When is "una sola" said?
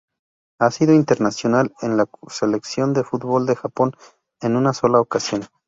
4.55-4.99